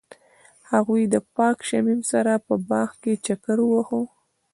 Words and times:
هغوی 0.71 1.03
د 1.13 1.15
پاک 1.35 1.57
شمیم 1.69 1.99
سره 2.11 2.31
په 2.45 2.53
باغ 2.69 2.89
کې 3.01 3.13
چکر 3.25 3.57
وواهه. 3.63 4.01